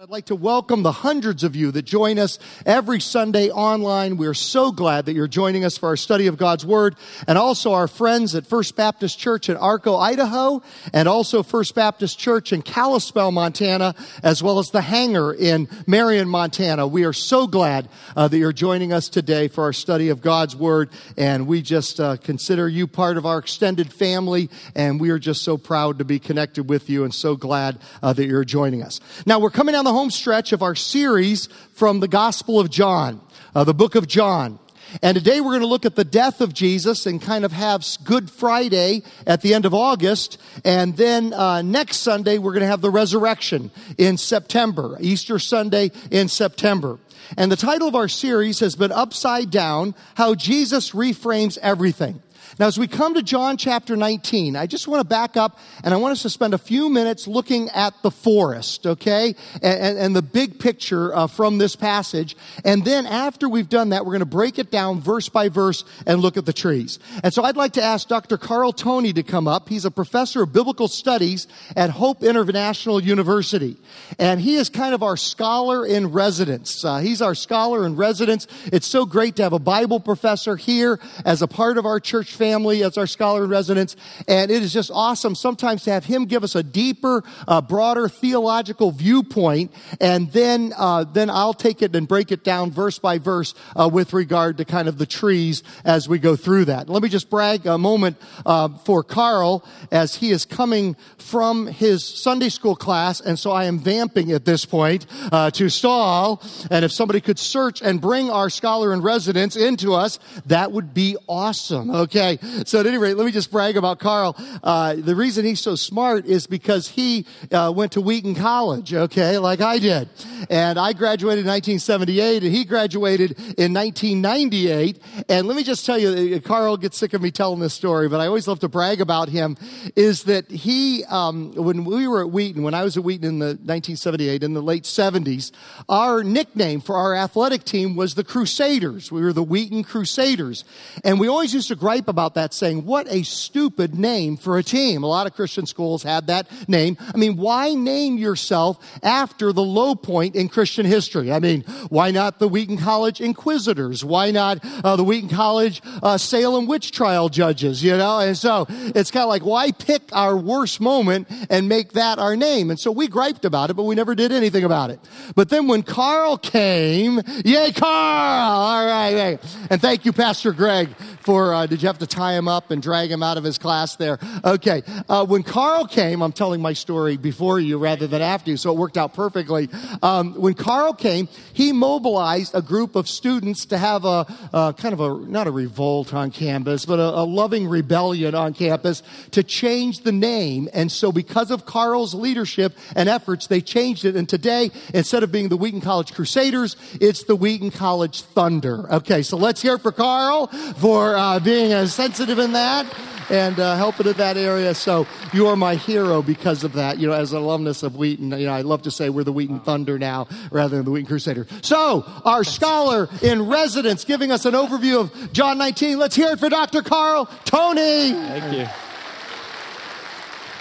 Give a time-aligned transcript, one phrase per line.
[0.00, 4.16] I'd like to welcome the hundreds of you that join us every Sunday online.
[4.16, 6.94] We're so glad that you're joining us for our study of God's Word,
[7.26, 12.16] and also our friends at First Baptist Church in Arco, Idaho, and also First Baptist
[12.16, 16.86] Church in Kalispell, Montana, as well as the Hangar in Marion, Montana.
[16.86, 20.54] We are so glad uh, that you're joining us today for our study of God's
[20.54, 25.18] Word, and we just uh, consider you part of our extended family, and we are
[25.18, 28.84] just so proud to be connected with you and so glad uh, that you're joining
[28.84, 29.00] us.
[29.26, 33.22] Now, we're coming down the home stretch of our series from the Gospel of John,
[33.54, 34.58] uh, the book of John.
[35.00, 37.86] And today we're going to look at the death of Jesus and kind of have
[38.04, 40.38] Good Friday at the end of August.
[40.62, 45.90] And then uh, next Sunday we're going to have the resurrection in September, Easter Sunday
[46.10, 46.98] in September.
[47.38, 52.20] And the title of our series has been Upside Down How Jesus Reframes Everything.
[52.58, 55.94] Now, as we come to John chapter 19, I just want to back up and
[55.94, 59.36] I want us to spend a few minutes looking at the forest, okay?
[59.62, 62.36] And, and, and the big picture uh, from this passage.
[62.64, 65.84] And then after we've done that, we're going to break it down verse by verse
[66.04, 66.98] and look at the trees.
[67.22, 68.36] And so I'd like to ask Dr.
[68.36, 69.68] Carl Toney to come up.
[69.68, 73.76] He's a professor of biblical studies at Hope International University.
[74.18, 76.84] And he is kind of our scholar in residence.
[76.84, 78.48] Uh, he's our scholar in residence.
[78.72, 82.34] It's so great to have a Bible professor here as a part of our church
[82.34, 83.94] family family as our scholar in residence.
[84.26, 88.08] And it is just awesome sometimes to have him give us a deeper, uh, broader
[88.08, 89.70] theological viewpoint.
[90.00, 93.88] And then, uh, then I'll take it and break it down verse by verse uh,
[93.92, 96.88] with regard to kind of the trees as we go through that.
[96.88, 102.02] Let me just brag a moment uh, for Carl as he is coming from his
[102.02, 103.20] Sunday school class.
[103.20, 106.42] And so I am vamping at this point uh, to stall.
[106.70, 110.94] And if somebody could search and bring our scholar in residence into us, that would
[110.94, 111.90] be awesome.
[111.90, 112.37] Okay.
[112.64, 114.36] So at any rate, let me just brag about Carl.
[114.62, 119.38] Uh, the reason he's so smart is because he uh, went to Wheaton College, okay,
[119.38, 120.08] like I did.
[120.50, 125.00] And I graduated in 1978 and he graduated in 1998.
[125.28, 128.08] And let me just tell you, uh, Carl gets sick of me telling this story,
[128.08, 129.56] but I always love to brag about him,
[129.96, 133.38] is that he, um, when we were at Wheaton, when I was at Wheaton in
[133.38, 135.52] the 1978, in the late 70s,
[135.88, 139.10] our nickname for our athletic team was the Crusaders.
[139.10, 140.64] We were the Wheaton Crusaders.
[141.04, 144.58] And we always used to gripe about about that saying, what a stupid name for
[144.58, 145.02] a team.
[145.02, 146.98] A lot of Christian schools had that name.
[147.00, 151.32] I mean, why name yourself after the low point in Christian history?
[151.32, 154.04] I mean, why not the Wheaton College Inquisitors?
[154.04, 157.82] Why not uh, the Wheaton College uh, Salem witch trial judges?
[157.82, 161.92] You know, and so it's kind of like, why pick our worst moment and make
[161.92, 162.68] that our name?
[162.68, 165.00] And so we griped about it, but we never did anything about it.
[165.34, 167.88] But then when Carl came, yay, Carl!
[167.88, 169.38] All right,
[169.70, 170.90] and thank you, Pastor Greg,
[171.28, 173.58] for, uh, did you have to tie him up and drag him out of his
[173.58, 174.18] class there?
[174.46, 174.82] Okay.
[175.10, 178.72] Uh, when Carl came, I'm telling my story before you rather than after you, so
[178.72, 179.68] it worked out perfectly.
[180.02, 184.24] Um, when Carl came, he mobilized a group of students to have a,
[184.54, 188.54] a kind of a, not a revolt on campus, but a, a loving rebellion on
[188.54, 189.02] campus
[189.32, 190.70] to change the name.
[190.72, 194.16] And so because of Carl's leadership and efforts, they changed it.
[194.16, 198.90] And today, instead of being the Wheaton College Crusaders, it's the Wheaton College Thunder.
[198.94, 202.86] Okay, so let's hear for Carl for uh, being as sensitive in that
[203.30, 204.74] and uh, helping in that area.
[204.74, 206.98] So you are my hero because of that.
[206.98, 209.32] You know, as an alumnus of Wheaton, you know, I love to say we're the
[209.32, 211.46] Wheaton Thunder now rather than the Wheaton Crusader.
[211.62, 215.98] So our scholar in residence giving us an overview of John 19.
[215.98, 216.82] Let's hear it for Dr.
[216.82, 218.12] Carl Toney.
[218.12, 218.66] Thank you.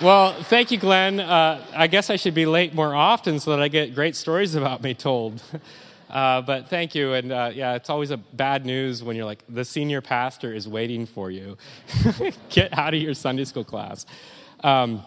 [0.06, 1.20] Well, thank you, Glenn.
[1.20, 4.54] Uh, I guess I should be late more often so that I get great stories
[4.54, 5.42] about me told.
[6.18, 7.14] Uh, but thank you.
[7.14, 10.68] And uh, yeah, it's always a bad news when you're like, the senior pastor is
[10.68, 11.58] waiting for you.
[12.50, 14.04] Get out of your Sunday school class.
[14.64, 15.04] Um,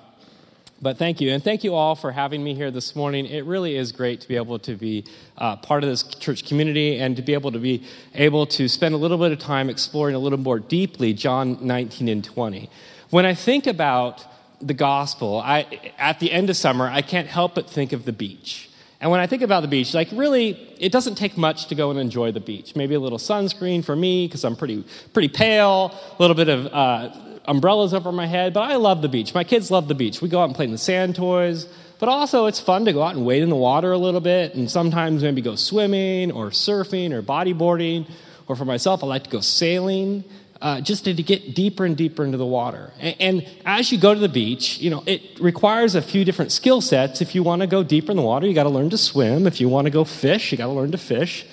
[0.81, 1.33] but thank you.
[1.33, 3.27] And thank you all for having me here this morning.
[3.27, 5.05] It really is great to be able to be
[5.37, 7.83] uh, part of this church community and to be able to be
[8.15, 12.09] able to spend a little bit of time exploring a little more deeply John 19
[12.09, 12.71] and 20.
[13.11, 14.25] When I think about
[14.61, 18.13] the gospel, I, at the end of summer, I can't help but think of the
[18.13, 18.70] beach.
[19.01, 21.91] And when I think about the beach, like really, it doesn't take much to go
[21.91, 22.77] and enjoy the beach.
[22.77, 26.67] Maybe a little sunscreen for me because I'm pretty, pretty pale, a little bit of
[26.67, 27.11] uh,
[27.47, 29.35] umbrellas over my head, but I love the beach.
[29.35, 30.21] My kids love the beach.
[30.21, 31.67] We go out and play in the sand toys,
[31.99, 34.55] but also it's fun to go out and wade in the water a little bit
[34.55, 38.07] and sometimes maybe go swimming or surfing or bodyboarding.
[38.49, 40.25] Or for myself, I like to go sailing
[40.61, 42.93] uh, just to get deeper and deeper into the water.
[42.99, 46.53] And, and, as you go to the beach, you know, it requires a few different
[46.53, 47.23] skill sets.
[47.23, 49.47] If you want to go deeper in the water, you got to learn to swim.
[49.47, 51.47] If you want to go fish, you got to learn to fish.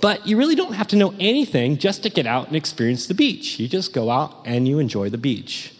[0.00, 3.14] But you really don't have to know anything just to get out and experience the
[3.14, 3.58] beach.
[3.58, 5.74] You just go out and you enjoy the beach.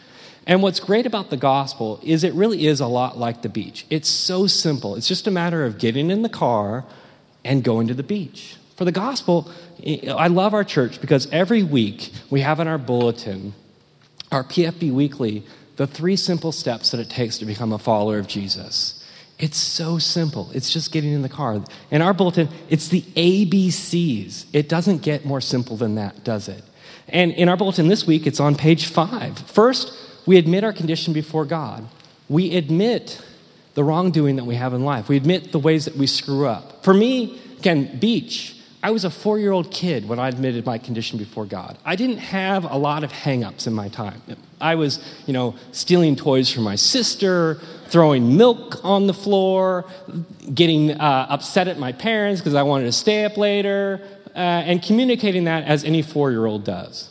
[0.47, 3.87] And what's great about the gospel is it really is a lot like the beach.
[3.91, 4.97] It's so simple.
[4.97, 6.85] It's just a matter of getting in the car
[7.45, 8.57] and going to the beach.
[8.77, 9.51] For the gospel,
[9.85, 13.55] I love our church because every week we have in our bulletin,
[14.31, 15.45] our PFB weekly,
[15.77, 18.99] the three simple steps that it takes to become a follower of Jesus.
[19.39, 20.51] It's so simple.
[20.55, 21.65] It's just getting in the car.
[21.91, 24.47] In our bulletin, it's the ABCs.
[24.53, 26.63] It doesn't get more simple than that, does it?
[27.09, 29.39] And in our bulletin this week, it's on page five.
[29.39, 29.93] First,
[30.27, 31.87] we admit our condition before God.
[32.29, 33.21] We admit
[33.75, 35.09] the wrongdoing that we have in life.
[35.09, 36.85] We admit the ways that we screw up.
[36.85, 38.57] For me, again, beach.
[38.83, 41.79] I was a four year old kid when I admitted my condition before God.
[41.85, 44.21] I didn't have a lot of hang ups in my time.
[44.61, 49.85] I was, you know, stealing toys from my sister, throwing milk on the floor,
[50.53, 54.01] getting uh, upset at my parents because I wanted to stay up later,
[54.35, 57.09] uh, and communicating that as any four year old does.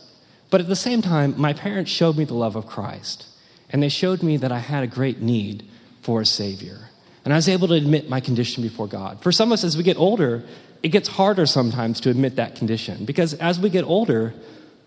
[0.50, 3.26] But at the same time, my parents showed me the love of Christ,
[3.70, 5.66] and they showed me that I had a great need
[6.02, 6.90] for a Savior.
[7.24, 9.22] And I was able to admit my condition before God.
[9.22, 10.42] For some of us, as we get older,
[10.82, 14.34] it gets harder sometimes to admit that condition because as we get older,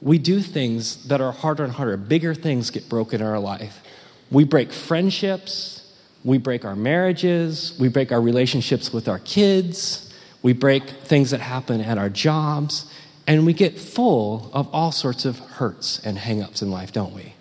[0.01, 1.97] we do things that are harder and harder.
[1.97, 3.81] Bigger things get broken in our life.
[4.29, 5.93] We break friendships,
[6.23, 11.39] we break our marriages, we break our relationships with our kids, we break things that
[11.39, 12.91] happen at our jobs,
[13.25, 17.33] and we get full of all sorts of hurts and hangups in life, don't we?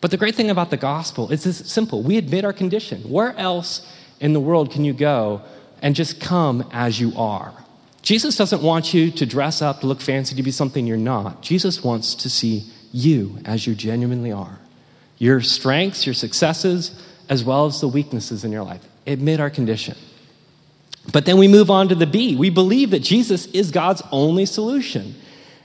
[0.00, 2.02] But the great thing about the gospel is it's simple.
[2.02, 3.02] We admit our condition.
[3.02, 3.90] Where else
[4.20, 5.42] in the world can you go
[5.80, 7.52] and just come as you are?
[8.06, 11.42] Jesus doesn't want you to dress up, to look fancy, to be something you're not.
[11.42, 14.60] Jesus wants to see you as you genuinely are.
[15.18, 18.80] Your strengths, your successes, as well as the weaknesses in your life.
[19.08, 19.96] Admit our condition.
[21.12, 22.36] But then we move on to the B.
[22.36, 25.16] We believe that Jesus is God's only solution.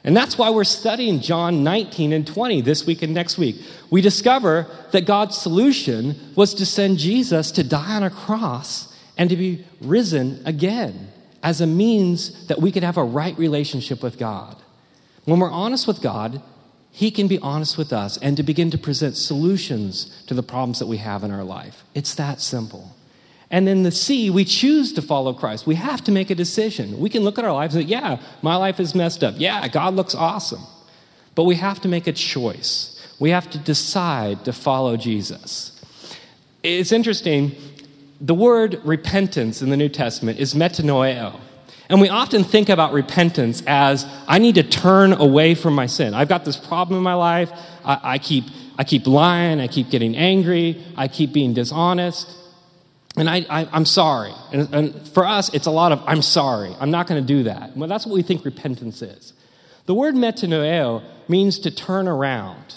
[0.04, 3.58] And that's why we're studying John 19 and 20 this week and next week.
[3.92, 9.30] We discover that God's solution was to send Jesus to die on a cross and
[9.30, 11.11] to be risen again
[11.44, 14.58] as a means that we could have a right relationship with God.
[15.26, 16.42] When we're honest with God,
[16.92, 20.80] He can be honest with us and to begin to present solutions to the problems
[20.80, 21.84] that we have in our life.
[21.94, 22.96] It's that simple.
[23.50, 25.68] And then the C, we choose to follow Christ.
[25.68, 27.00] We have to make a decision.
[27.00, 29.36] We can look at our lives and say, yeah, my life is messed up.
[29.38, 30.62] Yeah, God looks awesome.
[31.36, 32.98] But we have to make a choice.
[33.20, 35.78] We have to decide to follow Jesus.
[36.64, 37.56] It's interesting
[38.22, 41.40] the word repentance in the New Testament is metanoeo.
[41.90, 46.14] And we often think about repentance as I need to turn away from my sin.
[46.14, 47.52] I've got this problem in my life.
[47.84, 48.46] I, I, keep,
[48.78, 49.60] I keep lying.
[49.60, 50.86] I keep getting angry.
[50.96, 52.38] I keep being dishonest.
[53.18, 54.34] And I, I, am sorry.
[54.54, 56.74] And, and for us, it's a lot of I'm sorry.
[56.80, 57.76] I'm not going to do that.
[57.76, 59.34] Well, that's what we think repentance is.
[59.88, 62.76] The word metanoeo means to turn around,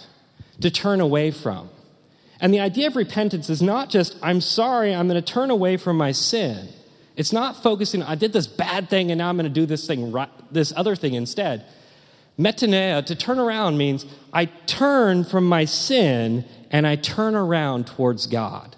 [0.60, 1.68] to turn away from.
[2.40, 5.76] And the idea of repentance is not just, I'm sorry, I'm going to turn away
[5.76, 6.68] from my sin.
[7.16, 9.86] It's not focusing, I did this bad thing and now I'm going to do this
[9.86, 10.14] thing,
[10.50, 11.64] this other thing instead.
[12.38, 18.26] Metanoia, to turn around means I turn from my sin and I turn around towards
[18.26, 18.74] God.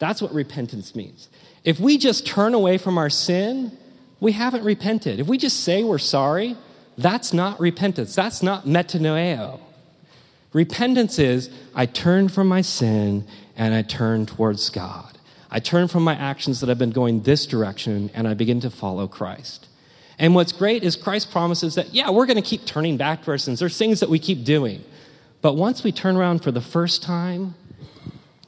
[0.00, 1.28] That's what repentance means.
[1.64, 3.76] If we just turn away from our sin,
[4.18, 5.20] we haven't repented.
[5.20, 6.56] If we just say we're sorry,
[6.96, 8.14] that's not repentance.
[8.16, 9.60] That's not metanoeo.
[10.52, 15.18] Repentance is I turn from my sin and I turn towards God.
[15.50, 18.70] I turn from my actions that have been going this direction and I begin to
[18.70, 19.66] follow Christ.
[20.18, 23.30] And what's great is Christ promises that, yeah, we're going to keep turning back to
[23.30, 23.60] our sins.
[23.60, 24.84] There's things that we keep doing.
[25.40, 27.54] But once we turn around for the first time,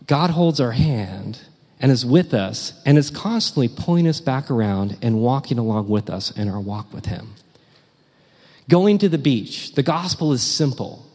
[0.07, 1.41] God holds our hand
[1.79, 6.11] and is with us and is constantly pulling us back around and walking along with
[6.11, 7.35] us in our walk with Him.
[8.69, 11.07] Going to the beach, the gospel is simple.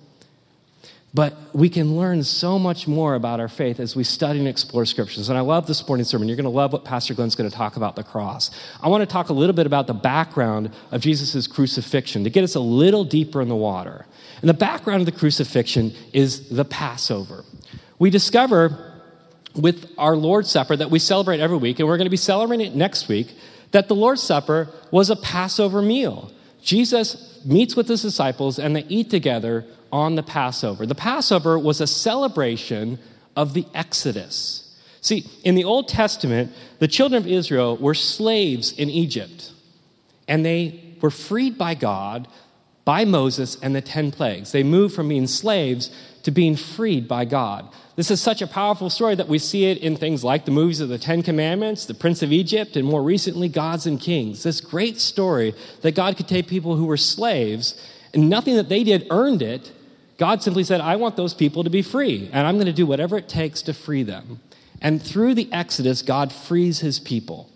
[1.15, 4.86] But we can learn so much more about our faith as we study and explore
[4.86, 5.29] scriptures.
[5.29, 6.27] And I love this morning's sermon.
[6.27, 8.51] You're going to love what Pastor Glenn's going to talk about the cross.
[8.84, 12.43] I want to talk a little bit about the background of Jesus' crucifixion to get
[12.43, 14.05] us a little deeper in the water.
[14.41, 17.45] And the background of the crucifixion is the Passover.
[17.98, 18.91] We discover
[19.55, 22.67] with our Lord's Supper that we celebrate every week, and we're going to be celebrating
[22.67, 23.34] it next week,
[23.72, 26.29] that the Lord's Supper was a Passover meal.
[26.65, 30.86] Jesus meets with his disciples and they eat together on the Passover.
[30.86, 33.00] The Passover was a celebration
[33.36, 34.75] of the Exodus.
[35.00, 39.51] See, in the Old Testament, the children of Israel were slaves in Egypt,
[40.27, 42.27] and they were freed by God
[42.84, 44.51] by Moses and the 10 plagues.
[44.51, 45.91] They moved from being slaves
[46.24, 47.72] to being freed by God.
[47.95, 50.81] This is such a powerful story that we see it in things like the movies
[50.81, 54.43] of the Ten Commandments, The Prince of Egypt, and more recently, Gods and Kings.
[54.43, 57.81] This great story that God could take people who were slaves,
[58.13, 59.71] and nothing that they did earned it,
[60.17, 62.85] God simply said, I want those people to be free, and I'm going to do
[62.85, 64.41] whatever it takes to free them.
[64.81, 67.49] And through the Exodus, God frees his people.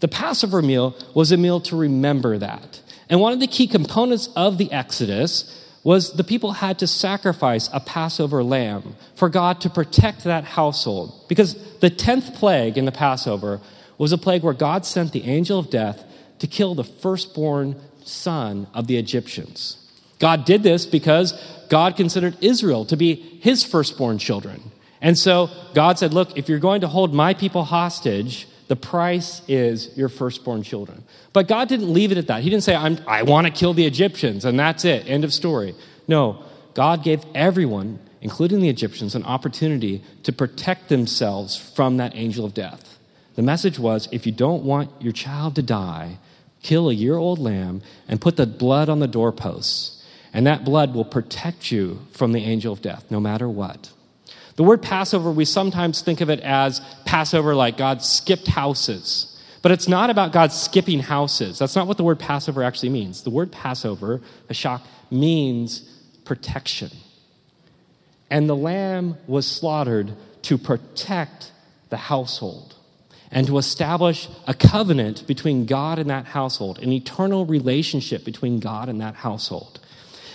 [0.00, 2.80] The Passover meal was a meal to remember that.
[3.08, 7.68] And one of the key components of the Exodus was the people had to sacrifice
[7.72, 11.24] a Passover lamb for God to protect that household.
[11.28, 13.60] Because the 10th plague in the Passover
[13.98, 16.04] was a plague where God sent the angel of death
[16.38, 19.76] to kill the firstborn son of the Egyptians.
[20.18, 21.34] God did this because
[21.68, 24.70] God considered Israel to be his firstborn children.
[25.00, 29.42] And so God said, Look, if you're going to hold my people hostage, the price
[29.48, 31.04] is your firstborn children.
[31.32, 32.42] But God didn't leave it at that.
[32.42, 35.74] He didn't say, i want to kill the Egyptians, and that's it, end of story.
[36.08, 42.44] No, God gave everyone, including the Egyptians, an opportunity to protect themselves from that angel
[42.44, 42.98] of death.
[43.34, 46.18] The message was if you don't want your child to die,
[46.62, 50.02] kill a year old lamb and put the blood on the doorposts,
[50.32, 53.91] and that blood will protect you from the angel of death, no matter what.
[54.56, 59.28] The word Passover, we sometimes think of it as Passover like God skipped houses.
[59.62, 61.58] But it's not about God skipping houses.
[61.58, 63.22] That's not what the word Passover actually means.
[63.22, 65.80] The word Passover, shock, means
[66.24, 66.90] protection.
[68.28, 71.52] And the lamb was slaughtered to protect
[71.90, 72.74] the household
[73.30, 78.88] and to establish a covenant between God and that household, an eternal relationship between God
[78.88, 79.80] and that household.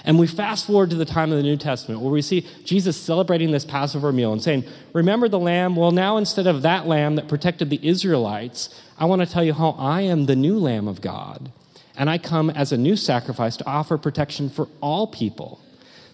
[0.08, 2.96] And we fast forward to the time of the New Testament where we see Jesus
[2.96, 5.76] celebrating this Passover meal and saying, Remember the lamb?
[5.76, 9.54] Well, now instead of that lamb that protected the Israelites, I want to tell you
[9.54, 11.52] how I am the new lamb of God.
[11.98, 15.60] And I come as a new sacrifice to offer protection for all people.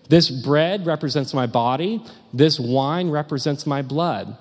[0.09, 4.35] This bread represents my body, this wine represents my blood.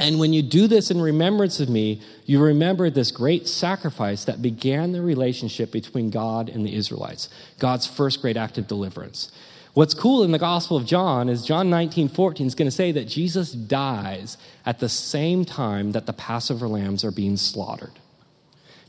[0.00, 4.42] And when you do this in remembrance of me, you remember this great sacrifice that
[4.42, 9.30] began the relationship between God and the Israelites, God's first great act of deliverance.
[9.74, 12.92] What's cool in the Gospel of John is John 19, 14 is going to say
[12.92, 17.98] that Jesus dies at the same time that the Passover lambs are being slaughtered.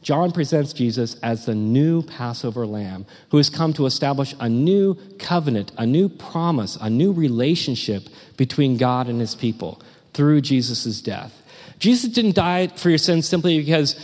[0.02, 4.96] John presents Jesus as the new Passover lamb who has come to establish a new
[5.18, 9.82] covenant, a new promise, a new relationship between God and his people
[10.14, 11.40] through Jesus' death.
[11.80, 13.96] Jesus didn't die for your sins simply because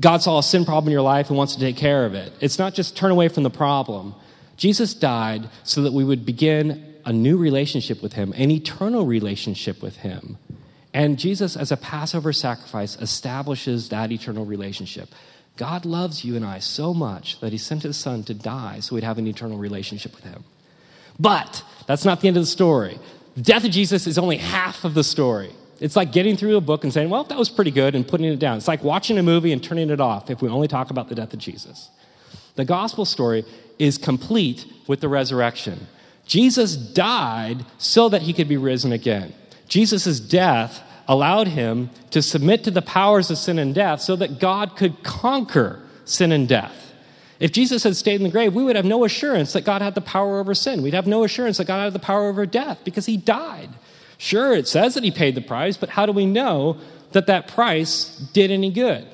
[0.00, 2.32] God saw a sin problem in your life and wants to take care of it.
[2.40, 4.14] It's not just turn away from the problem.
[4.56, 9.82] Jesus died so that we would begin a new relationship with Him, an eternal relationship
[9.82, 10.36] with Him.
[10.92, 15.08] And Jesus, as a Passover sacrifice, establishes that eternal relationship.
[15.56, 18.94] God loves you and I so much that He sent His Son to die so
[18.94, 20.44] we'd have an eternal relationship with Him.
[21.18, 22.98] But that's not the end of the story.
[23.40, 25.50] The death of Jesus is only half of the story.
[25.80, 28.26] It's like getting through a book and saying, well, that was pretty good, and putting
[28.26, 28.58] it down.
[28.58, 31.14] It's like watching a movie and turning it off if we only talk about the
[31.14, 31.88] death of Jesus.
[32.56, 33.46] The gospel story
[33.78, 35.86] is complete with the resurrection.
[36.26, 39.32] Jesus died so that he could be risen again.
[39.68, 44.38] Jesus' death allowed him to submit to the powers of sin and death so that
[44.38, 46.89] God could conquer sin and death.
[47.40, 49.94] If Jesus had stayed in the grave, we would have no assurance that God had
[49.94, 50.82] the power over sin.
[50.82, 53.70] We'd have no assurance that God had the power over death because he died.
[54.18, 56.78] Sure, it says that he paid the price, but how do we know
[57.12, 59.06] that that price did any good?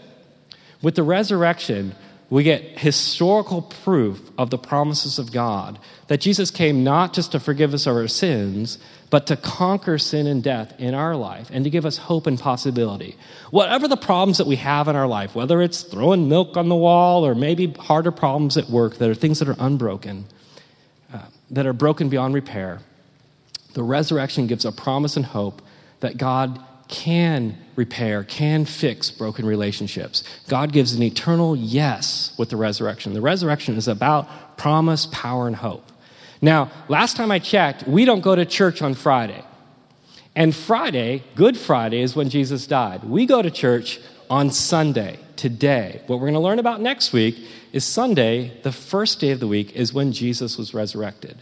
[0.82, 1.94] With the resurrection,
[2.28, 5.78] we get historical proof of the promises of God
[6.08, 8.78] that Jesus came not just to forgive us of our sins,
[9.16, 12.38] but to conquer sin and death in our life and to give us hope and
[12.38, 13.16] possibility.
[13.50, 16.76] Whatever the problems that we have in our life, whether it's throwing milk on the
[16.76, 20.26] wall or maybe harder problems at work that are things that are unbroken,
[21.14, 22.80] uh, that are broken beyond repair,
[23.72, 25.62] the resurrection gives a promise and hope
[26.00, 30.24] that God can repair, can fix broken relationships.
[30.46, 33.14] God gives an eternal yes with the resurrection.
[33.14, 35.90] The resurrection is about promise, power, and hope.
[36.40, 39.42] Now, last time I checked, we don't go to church on Friday.
[40.34, 43.04] And Friday, Good Friday, is when Jesus died.
[43.04, 46.02] We go to church on Sunday, today.
[46.06, 47.38] What we're going to learn about next week
[47.72, 51.38] is Sunday, the first day of the week, is when Jesus was resurrected.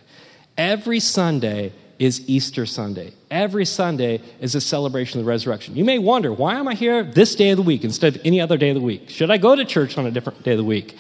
[0.57, 3.13] Every Sunday is Easter Sunday.
[3.31, 5.77] Every Sunday is a celebration of the resurrection.
[5.77, 8.41] You may wonder, why am I here this day of the week instead of any
[8.41, 9.11] other day of the week?
[9.11, 10.97] Should I go to church on a different day of the week?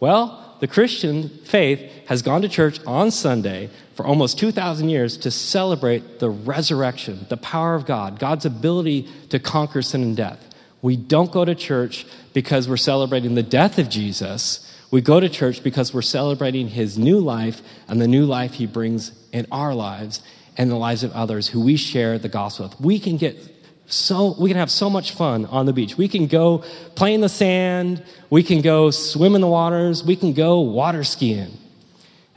[0.00, 5.30] Well, the Christian faith has gone to church on Sunday for almost 2,000 years to
[5.30, 10.44] celebrate the resurrection, the power of God, God's ability to conquer sin and death.
[10.82, 14.64] We don't go to church because we're celebrating the death of Jesus.
[14.90, 18.66] We go to church because we're celebrating his new life and the new life he
[18.66, 20.22] brings in our lives
[20.56, 22.80] and the lives of others who we share the gospel with.
[22.80, 23.57] We can get
[23.88, 25.96] so we can have so much fun on the beach.
[25.96, 26.58] We can go
[26.94, 28.04] play in the sand.
[28.28, 30.04] We can go swim in the waters.
[30.04, 31.56] We can go water skiing.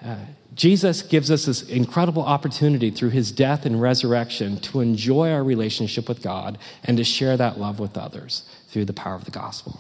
[0.04, 0.16] Uh,
[0.54, 6.08] Jesus gives us this incredible opportunity through his death and resurrection to enjoy our relationship
[6.08, 9.80] with God and to share that love with others through the power of the gospel.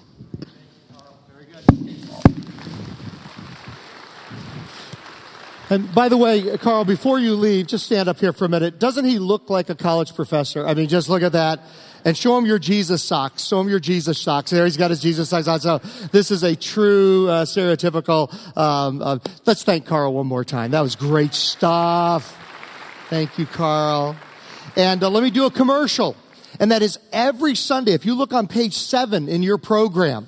[5.71, 8.77] And by the way, Carl, before you leave, just stand up here for a minute.
[8.77, 10.67] Doesn't he look like a college professor?
[10.67, 11.61] I mean, just look at that.
[12.03, 13.45] And show him your Jesus socks.
[13.45, 14.51] Show him your Jesus socks.
[14.51, 15.61] There, he's got his Jesus socks on.
[15.61, 15.77] So
[16.11, 18.33] this is a true, uh, stereotypical.
[18.57, 20.71] Um, uh, let's thank Carl one more time.
[20.71, 22.37] That was great stuff.
[23.09, 24.17] Thank you, Carl.
[24.75, 26.17] And uh, let me do a commercial.
[26.59, 27.93] And that is every Sunday.
[27.93, 30.27] If you look on page seven in your program,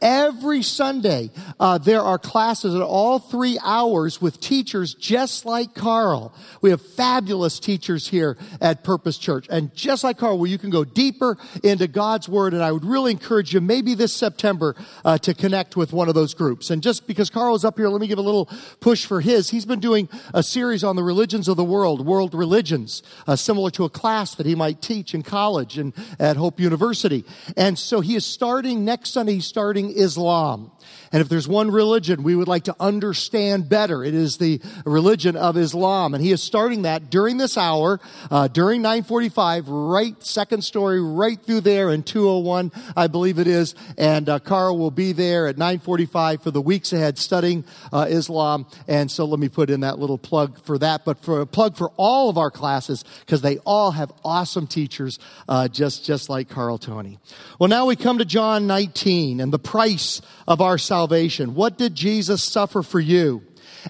[0.00, 6.32] Every Sunday, uh, there are classes at all three hours with teachers just like Carl.
[6.60, 9.48] We have fabulous teachers here at Purpose Church.
[9.50, 12.54] And just like Carl, where you can go deeper into God's Word.
[12.54, 16.14] And I would really encourage you, maybe this September, uh, to connect with one of
[16.14, 16.70] those groups.
[16.70, 19.50] And just because Carl is up here, let me give a little push for his.
[19.50, 23.70] He's been doing a series on the religions of the world, world religions, uh, similar
[23.72, 27.24] to a class that he might teach in college and at Hope University.
[27.56, 30.70] And so he is starting next Sunday, he's starting Islam.
[31.12, 35.36] And if there's one religion we would like to understand better, it is the religion
[35.36, 36.14] of Islam.
[36.14, 41.40] And he is starting that during this hour, uh, during 945, right second story, right
[41.40, 43.74] through there in 201, I believe it is.
[43.96, 48.66] And uh, Carl will be there at 945 for the weeks ahead studying uh, Islam.
[48.86, 51.76] And so let me put in that little plug for that, but for a plug
[51.76, 55.18] for all of our classes because they all have awesome teachers,
[55.48, 57.18] uh, just just like Carl Toney.
[57.58, 61.54] Well, now we come to John 19 and the price of our salvation.
[61.54, 63.42] What did Jesus suffer for you?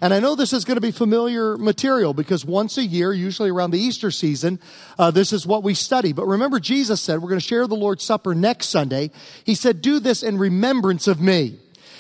[0.03, 3.51] And I know this is going to be familiar material because once a year, usually
[3.51, 4.61] around the Easter season,
[4.99, 6.13] uh, this is what we study.
[6.13, 9.11] But remember, Jesus said, we're going to share the Lord's Supper next Sunday.
[9.45, 11.59] He said, do this in remembrance of me.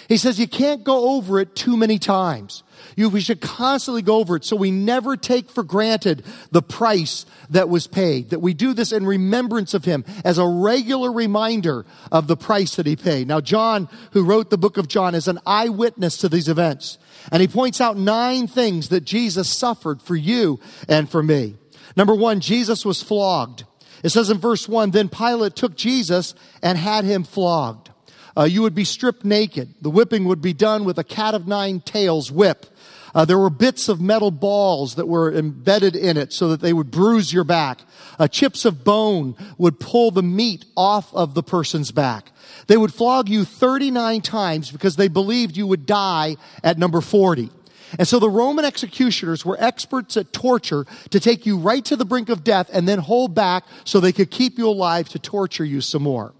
[0.09, 2.63] He says you can't go over it too many times.
[2.97, 7.27] You, we should constantly go over it so we never take for granted the price
[7.51, 8.31] that was paid.
[8.31, 12.77] That we do this in remembrance of him as a regular reminder of the price
[12.77, 13.29] that he paid.
[13.29, 16.97] Now, John, who wrote the book of John, is an eyewitness to these events.
[17.31, 21.57] And he points out nine things that Jesus suffered for you and for me.
[21.97, 23.65] Number one, Jesus was flogged.
[24.03, 27.91] It says in verse one, then Pilate took Jesus and had him flogged.
[28.39, 29.75] Uh, you would be stripped naked.
[29.83, 32.67] The whipping would be done with a cat of nine tails whip.
[33.15, 36.73] Uh, there were bits of metal balls that were embedded in it so that they
[36.73, 37.81] would bruise your back.
[38.19, 42.31] Uh, chips of bone would pull the meat off of the person's back.
[42.69, 47.51] They would flog you 39 times because they believed you would die at number 40.
[47.99, 52.05] And so the Roman executioners were experts at torture to take you right to the
[52.05, 55.65] brink of death and then hold back so they could keep you alive to torture
[55.65, 56.35] you some more.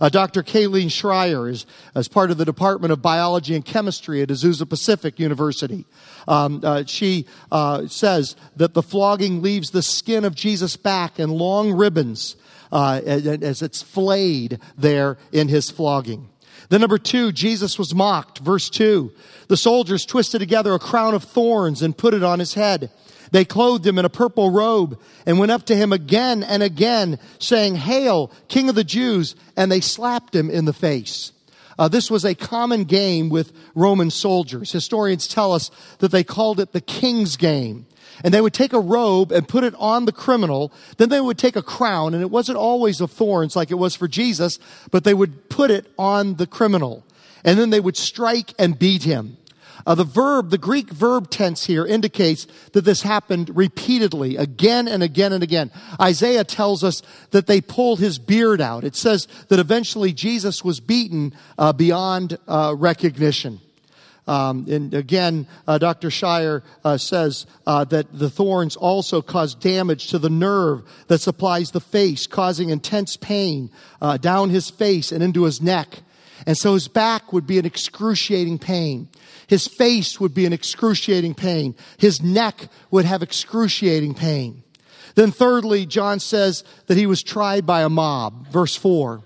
[0.00, 0.42] Uh, Dr.
[0.42, 5.18] Kayleen Schreier is as part of the Department of Biology and Chemistry at Azusa Pacific
[5.18, 5.86] University.
[6.26, 11.30] Um, uh, she uh, says that the flogging leaves the skin of Jesus' back in
[11.30, 12.36] long ribbons
[12.72, 16.28] uh, as it's flayed there in his flogging.
[16.68, 18.38] Then, number two, Jesus was mocked.
[18.38, 19.12] Verse two.
[19.48, 22.90] The soldiers twisted together a crown of thorns and put it on his head.
[23.34, 27.18] They clothed him in a purple robe and went up to him again and again,
[27.40, 29.34] saying, Hail, King of the Jews!
[29.56, 31.32] And they slapped him in the face.
[31.76, 34.70] Uh, this was a common game with Roman soldiers.
[34.70, 37.86] Historians tell us that they called it the king's game.
[38.22, 40.72] And they would take a robe and put it on the criminal.
[40.98, 43.96] Then they would take a crown, and it wasn't always of thorns like it was
[43.96, 44.60] for Jesus,
[44.92, 47.04] but they would put it on the criminal.
[47.42, 49.38] And then they would strike and beat him.
[49.86, 55.02] Uh, the verb, the Greek verb tense here indicates that this happened repeatedly, again and
[55.02, 55.70] again and again.
[56.00, 58.84] Isaiah tells us that they pulled his beard out.
[58.84, 63.60] It says that eventually Jesus was beaten uh, beyond uh, recognition.
[64.26, 66.10] Um, and again, uh, Dr.
[66.10, 71.72] Shire uh, says uh, that the thorns also cause damage to the nerve that supplies
[71.72, 73.70] the face, causing intense pain
[74.00, 76.00] uh, down his face and into his neck.
[76.46, 79.08] And so his back would be an excruciating pain.
[79.46, 81.74] His face would be an excruciating pain.
[81.98, 84.62] His neck would have excruciating pain.
[85.14, 88.48] Then thirdly, John says that he was tried by a mob.
[88.48, 89.22] Verse four.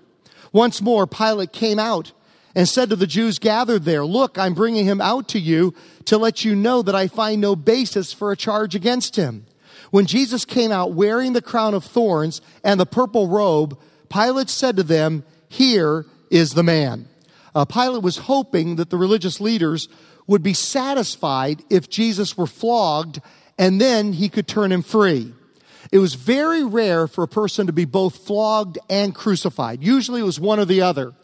[0.52, 2.12] Once more, Pilate came out
[2.54, 5.74] and said to the Jews gathered there, look, I'm bringing him out to you
[6.06, 9.46] to let you know that I find no basis for a charge against him.
[9.90, 13.78] When Jesus came out wearing the crown of thorns and the purple robe,
[14.10, 17.08] Pilate said to them, here is the man.
[17.54, 19.88] Uh, Pilate was hoping that the religious leaders
[20.26, 23.20] would be satisfied if Jesus were flogged
[23.58, 25.32] and then he could turn him free.
[25.90, 29.82] It was very rare for a person to be both flogged and crucified.
[29.82, 31.14] Usually it was one or the other.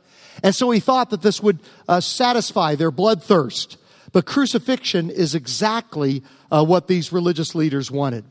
[0.43, 3.77] And so he thought that this would uh, satisfy their bloodthirst.
[4.13, 8.25] But crucifixion is exactly uh, what these religious leaders wanted.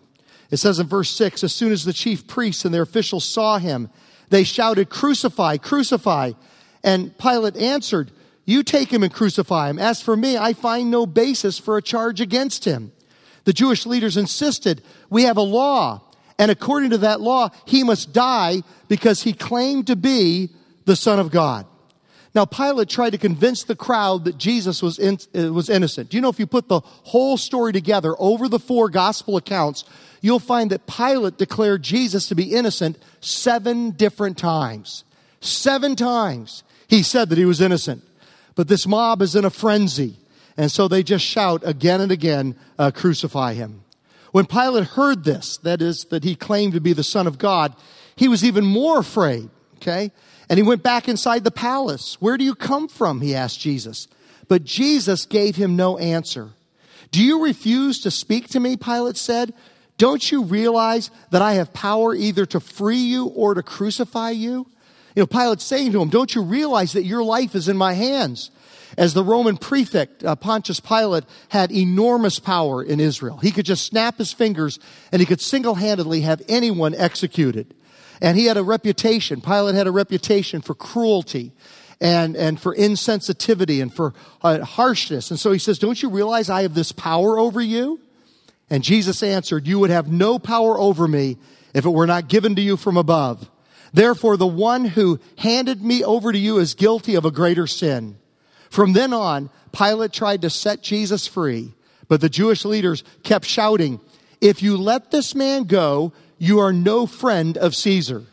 [0.49, 3.57] It says in verse 6 As soon as the chief priests and their officials saw
[3.57, 3.89] him,
[4.29, 6.31] they shouted, Crucify, crucify.
[6.83, 8.11] And Pilate answered,
[8.45, 9.79] You take him and crucify him.
[9.79, 12.91] As for me, I find no basis for a charge against him.
[13.45, 16.01] The Jewish leaders insisted, We have a law,
[16.37, 20.49] and according to that law, he must die because he claimed to be
[20.85, 21.65] the Son of God.
[22.35, 26.09] Now, Pilate tried to convince the crowd that Jesus was, in, uh, was innocent.
[26.09, 29.83] Do you know if you put the whole story together over the four gospel accounts,
[30.19, 35.03] you'll find that Pilate declared Jesus to be innocent seven different times.
[35.41, 36.63] Seven times
[36.93, 38.03] he said that he was innocent.
[38.53, 40.17] But this mob is in a frenzy.
[40.55, 43.83] And so they just shout again and again, uh, crucify him.
[44.31, 47.75] When Pilate heard this, that is, that he claimed to be the Son of God,
[48.15, 50.11] he was even more afraid, okay?
[50.47, 52.17] And he went back inside the palace.
[52.19, 53.21] Where do you come from?
[53.21, 54.07] He asked Jesus.
[54.47, 56.51] But Jesus gave him no answer.
[57.09, 58.77] Do you refuse to speak to me?
[58.77, 59.55] Pilate said.
[59.97, 64.67] Don't you realize that I have power either to free you or to crucify you?
[65.15, 67.93] You know, Pilate's saying to him, Don't you realize that your life is in my
[67.93, 68.51] hands?
[68.97, 73.37] As the Roman prefect, uh, Pontius Pilate had enormous power in Israel.
[73.37, 74.79] He could just snap his fingers
[75.11, 77.73] and he could single handedly have anyone executed.
[78.21, 81.51] And he had a reputation, Pilate had a reputation for cruelty
[81.99, 85.31] and, and for insensitivity and for uh, harshness.
[85.31, 87.99] And so he says, Don't you realize I have this power over you?
[88.69, 91.37] And Jesus answered, You would have no power over me
[91.73, 93.49] if it were not given to you from above.
[93.93, 98.17] Therefore, the one who handed me over to you is guilty of a greater sin.
[98.69, 101.73] From then on, Pilate tried to set Jesus free,
[102.07, 103.99] but the Jewish leaders kept shouting,
[104.41, 108.23] If you let this man go, you are no friend of Caesar.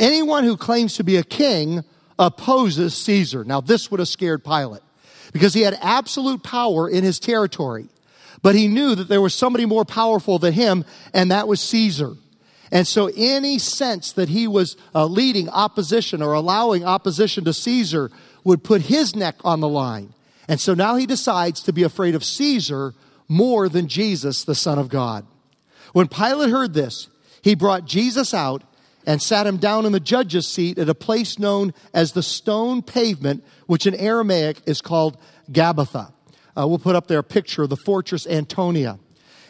[0.00, 1.84] Anyone who claims to be a king
[2.18, 3.44] opposes Caesar.
[3.44, 4.82] Now, this would have scared Pilate
[5.32, 7.88] because he had absolute power in his territory.
[8.42, 12.14] But he knew that there was somebody more powerful than him, and that was Caesar.
[12.72, 18.10] And so, any sense that he was uh, leading opposition or allowing opposition to Caesar
[18.44, 20.14] would put his neck on the line.
[20.48, 22.94] And so now he decides to be afraid of Caesar
[23.28, 25.26] more than Jesus, the Son of God.
[25.92, 27.08] When Pilate heard this,
[27.42, 28.62] he brought Jesus out
[29.06, 32.82] and sat him down in the judge's seat at a place known as the stone
[32.82, 35.18] pavement, which in Aramaic is called
[35.50, 36.12] Gabbatha.
[36.56, 38.98] Uh, we'll put up there a picture of the fortress Antonia.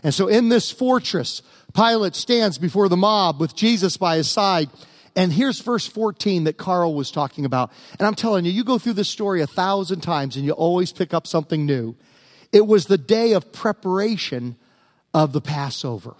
[0.02, 1.42] And so in this fortress,
[1.74, 4.68] Pilate stands before the mob with Jesus by his side.
[5.14, 7.70] And here's verse 14 that Carl was talking about.
[7.98, 10.92] And I'm telling you, you go through this story a thousand times and you always
[10.92, 11.94] pick up something new.
[12.52, 14.56] It was the day of preparation
[15.14, 16.14] of the Passover.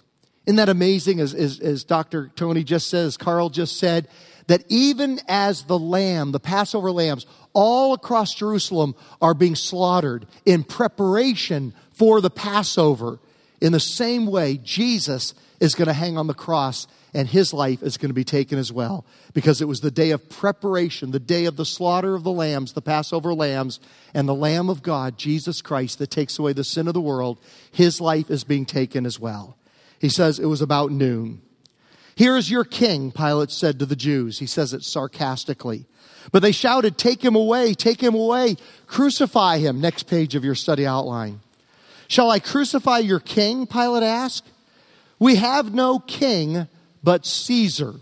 [0.45, 1.19] Isn't that amazing?
[1.19, 2.31] As, as, as Dr.
[2.35, 4.07] Toney just says, Carl just said,
[4.47, 10.63] that even as the lamb, the Passover lambs, all across Jerusalem are being slaughtered in
[10.63, 13.19] preparation for the Passover,
[13.63, 17.81] in the same way, Jesus is going to hang on the cross and his life
[17.81, 21.19] is going to be taken as well because it was the day of preparation, the
[21.19, 23.79] day of the slaughter of the lambs, the Passover lambs,
[24.13, 27.39] and the Lamb of God, Jesus Christ, that takes away the sin of the world.
[27.71, 29.57] His life is being taken as well.
[29.97, 31.41] He says it was about noon.
[32.15, 34.39] Here is your king, Pilate said to the Jews.
[34.39, 35.85] He says it sarcastically.
[36.33, 39.79] But they shouted, Take him away, take him away, crucify him.
[39.79, 41.39] Next page of your study outline.
[42.13, 43.65] Shall I crucify your king?
[43.65, 44.47] Pilate asked.
[45.17, 46.67] We have no king
[47.01, 47.95] but Caesar,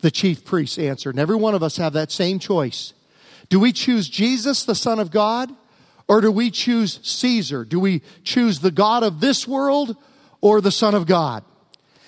[0.00, 1.10] the chief priests answered.
[1.10, 2.92] And every one of us have that same choice.
[3.48, 5.52] Do we choose Jesus, the Son of God,
[6.06, 7.64] or do we choose Caesar?
[7.64, 9.96] Do we choose the God of this world
[10.40, 11.42] or the Son of God?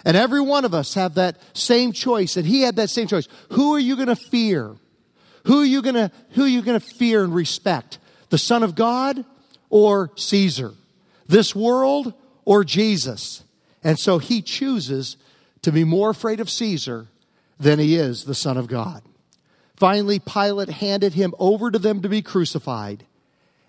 [0.04, 3.26] And every one of us have that same choice, and he had that same choice.
[3.50, 4.76] Who are you going to fear?
[5.46, 7.98] Who are you going to who are you going to fear and respect?
[8.30, 9.24] The Son of God
[9.68, 10.74] or Caesar?
[11.26, 13.44] This world or Jesus?
[13.82, 15.16] And so he chooses
[15.62, 17.08] to be more afraid of Caesar
[17.58, 19.02] than he is the Son of God.
[19.76, 23.06] Finally, Pilate handed him over to them to be crucified.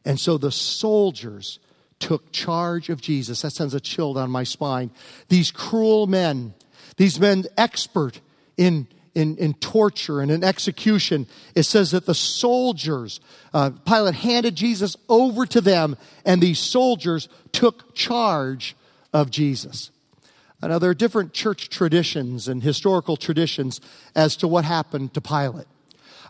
[0.04, 1.60] And so the soldiers
[2.00, 3.42] took charge of Jesus.
[3.42, 4.92] That sends a chill down my spine.
[5.30, 6.54] These cruel men,
[6.98, 8.22] these men expert
[8.58, 11.26] in, in, in torture and in execution,
[11.56, 13.20] it says that the soldiers,
[13.54, 18.76] uh, Pilate handed Jesus over to them, and these soldiers took charge
[19.14, 19.90] of Jesus.
[20.62, 23.80] Now, there are different church traditions and historical traditions
[24.16, 25.68] as to what happened to Pilate.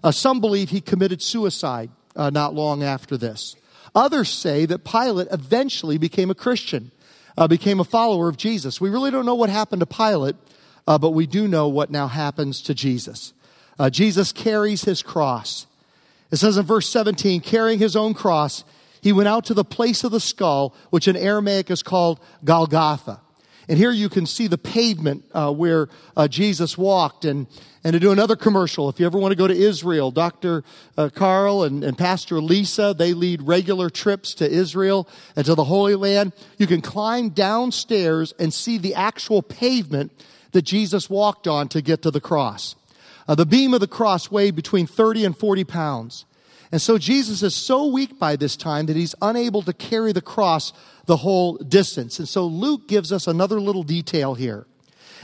[0.03, 3.55] Uh, some believe he committed suicide uh, not long after this.
[3.95, 6.91] Others say that Pilate eventually became a Christian,
[7.37, 8.81] uh, became a follower of Jesus.
[8.81, 10.35] We really don't know what happened to Pilate,
[10.87, 13.33] uh, but we do know what now happens to Jesus.
[13.77, 15.67] Uh, Jesus carries his cross.
[16.31, 18.63] It says in verse 17, carrying his own cross,
[19.01, 23.21] he went out to the place of the skull, which in Aramaic is called Golgotha.
[23.67, 27.25] And here you can see the pavement uh, where uh, Jesus walked.
[27.25, 27.47] And,
[27.83, 30.63] and to do another commercial, if you ever want to go to Israel, Dr.
[30.97, 35.63] Uh, Carl and, and Pastor Lisa, they lead regular trips to Israel and to the
[35.63, 36.33] Holy Land.
[36.57, 40.11] You can climb downstairs and see the actual pavement
[40.55, 42.77] that Jesus walked on to get to the cross.
[43.27, 46.25] Uh, the beam of the cross weighed between 30 and 40 pounds.
[46.71, 50.21] And so Jesus is so weak by this time that he's unable to carry the
[50.21, 50.71] cross
[51.07, 52.19] the whole distance.
[52.19, 54.65] And so Luke gives us another little detail here.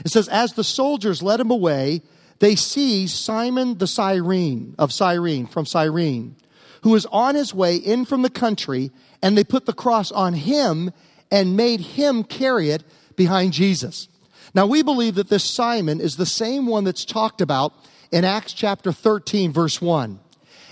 [0.04, 2.02] It says, As the soldiers led him away,
[2.40, 6.36] they see Simon the Cyrene of Cyrene from Cyrene,
[6.82, 8.90] who is on his way in from the country,
[9.22, 10.92] and they put the cross on him
[11.30, 12.84] and made him carry it
[13.16, 14.08] behind Jesus.
[14.54, 17.72] Now we believe that this Simon is the same one that's talked about
[18.10, 20.20] in Acts chapter 13, verse 1.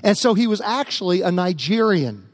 [0.02, 2.28] And so he was actually a Nigerian.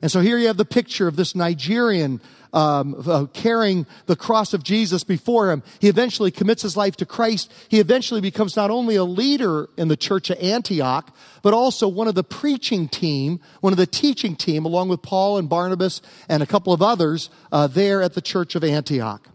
[0.00, 2.20] And so here you have the picture of this Nigerian
[2.52, 5.62] um, uh, carrying the cross of Jesus before him.
[5.80, 7.52] He eventually commits his life to Christ.
[7.68, 12.08] He eventually becomes not only a leader in the church of Antioch, but also one
[12.08, 16.42] of the preaching team, one of the teaching team, along with Paul and Barnabas and
[16.42, 19.31] a couple of others uh, there at the church of Antioch.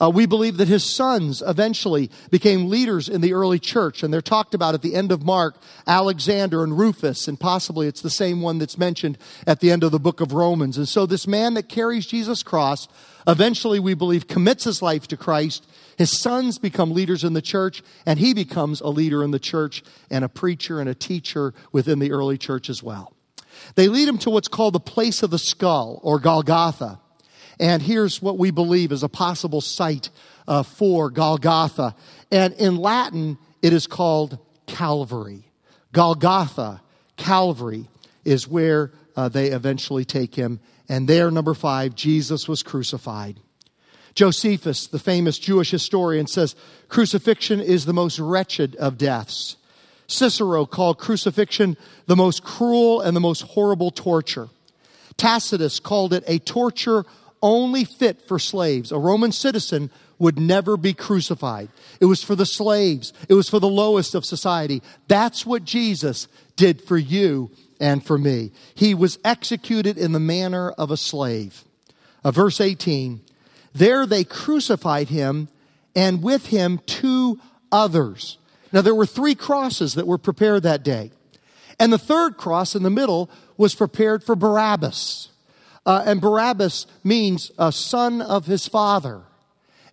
[0.00, 4.22] Uh, we believe that his sons eventually became leaders in the early church, and they're
[4.22, 5.56] talked about at the end of Mark,
[5.88, 9.90] Alexander and Rufus, and possibly it's the same one that's mentioned at the end of
[9.90, 10.78] the book of Romans.
[10.78, 12.86] And so this man that carries Jesus' cross
[13.26, 15.66] eventually, we believe, commits his life to Christ.
[15.96, 19.82] His sons become leaders in the church, and he becomes a leader in the church
[20.10, 23.12] and a preacher and a teacher within the early church as well.
[23.74, 27.00] They lead him to what's called the place of the skull, or Golgotha.
[27.60, 30.10] And here's what we believe is a possible site
[30.46, 31.94] uh, for Golgotha.
[32.30, 35.44] And in Latin, it is called Calvary.
[35.92, 36.82] Golgotha,
[37.16, 37.88] Calvary,
[38.24, 40.60] is where uh, they eventually take him.
[40.88, 43.40] And there, number five, Jesus was crucified.
[44.14, 46.56] Josephus, the famous Jewish historian, says
[46.88, 49.56] crucifixion is the most wretched of deaths.
[50.06, 54.48] Cicero called crucifixion the most cruel and the most horrible torture.
[55.16, 57.04] Tacitus called it a torture
[57.42, 58.92] only fit for slaves.
[58.92, 61.68] A Roman citizen would never be crucified.
[62.00, 64.82] It was for the slaves, it was for the lowest of society.
[65.06, 68.50] That's what Jesus did for you and for me.
[68.74, 71.64] He was executed in the manner of a slave.
[72.24, 73.20] Uh, verse 18
[73.72, 75.48] There they crucified him,
[75.94, 78.38] and with him two others.
[78.72, 81.10] Now, there were three crosses that were prepared that day.
[81.80, 85.28] And the third cross in the middle was prepared for Barabbas.
[85.88, 89.22] Uh, and Barabbas means a son of his father.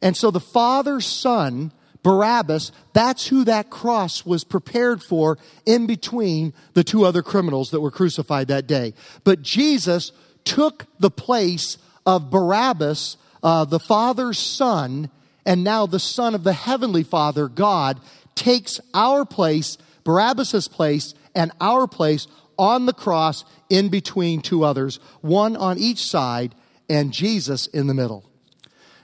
[0.02, 1.72] And so the father's son,
[2.04, 7.80] Barabbas, that's who that cross was prepared for in between the two other criminals that
[7.80, 8.94] were crucified that day.
[9.24, 10.12] But Jesus
[10.44, 15.10] took the place of Barabbas, uh, the father's son,
[15.46, 18.02] and now the son of the heavenly father, God,
[18.36, 25.00] takes our place, Barabbas' place, and our place on the cross in between two others,
[25.22, 26.56] one on each side,
[26.90, 28.30] and Jesus in the middle.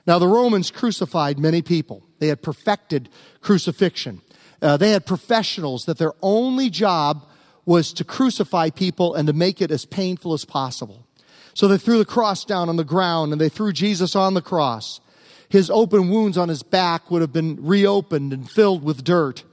[0.07, 2.03] Now, the Romans crucified many people.
[2.19, 3.09] They had perfected
[3.41, 4.21] crucifixion.
[4.61, 7.25] Uh, they had professionals that their only job
[7.65, 11.05] was to crucify people and to make it as painful as possible.
[11.53, 14.41] So they threw the cross down on the ground and they threw Jesus on the
[14.41, 14.99] cross.
[15.49, 19.43] His open wounds on his back would have been reopened and filled with dirt.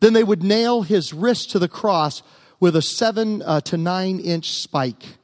[0.00, 2.22] Then they would nail his wrist to the cross
[2.60, 5.18] with a seven uh, to nine inch spike.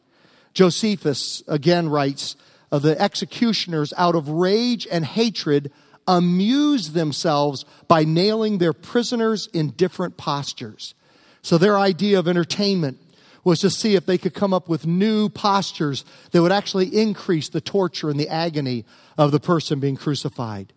[0.55, 2.37] Josephus again writes,
[2.71, 5.71] uh, the executioners, out of rage and hatred,
[6.07, 10.95] amused themselves by nailing their prisoners in different postures.
[11.43, 12.99] So their idea of entertainment
[13.45, 17.49] was to see if they could come up with new postures that would actually increase
[17.49, 18.85] the torture and the agony
[19.19, 20.73] of the person being crucified.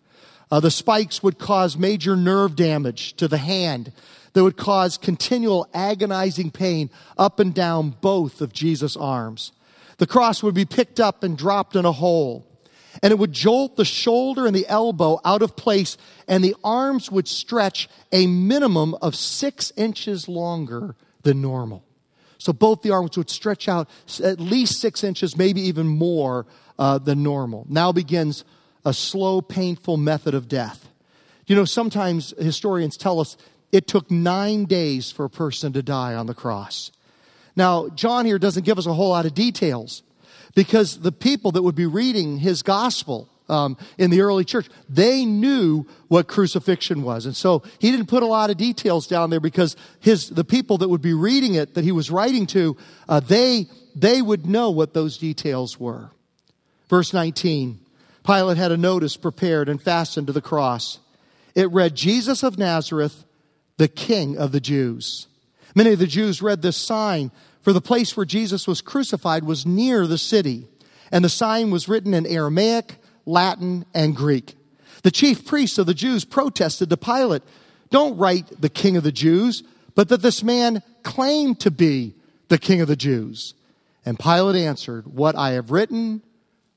[0.50, 3.92] Uh, the spikes would cause major nerve damage to the hand
[4.36, 9.50] that would cause continual agonizing pain up and down both of Jesus' arms.
[9.96, 12.46] The cross would be picked up and dropped in a hole.
[13.02, 15.96] And it would jolt the shoulder and the elbow out of place,
[16.28, 21.82] and the arms would stretch a minimum of six inches longer than normal.
[22.36, 23.88] So both the arms would stretch out
[24.22, 26.44] at least six inches, maybe even more
[26.78, 27.64] uh, than normal.
[27.70, 28.44] Now begins
[28.84, 30.90] a slow, painful method of death.
[31.46, 33.38] You know, sometimes historians tell us
[33.72, 36.90] it took nine days for a person to die on the cross.
[37.54, 40.02] Now, John here doesn't give us a whole lot of details
[40.54, 45.24] because the people that would be reading his gospel um, in the early church, they
[45.24, 47.26] knew what crucifixion was.
[47.26, 50.78] And so he didn't put a lot of details down there because his, the people
[50.78, 52.76] that would be reading it that he was writing to,
[53.08, 56.10] uh, they they would know what those details were.
[56.88, 57.80] Verse 19
[58.24, 60.98] Pilate had a notice prepared and fastened to the cross.
[61.54, 63.24] It read, Jesus of Nazareth,
[63.76, 65.26] the King of the Jews.
[65.74, 69.66] Many of the Jews read this sign, for the place where Jesus was crucified was
[69.66, 70.66] near the city,
[71.10, 74.56] and the sign was written in Aramaic, Latin, and Greek.
[75.02, 77.42] The chief priests of the Jews protested to Pilate,
[77.90, 79.62] Don't write the King of the Jews,
[79.94, 82.14] but that this man claimed to be
[82.48, 83.54] the King of the Jews.
[84.04, 86.22] And Pilate answered, What I have written,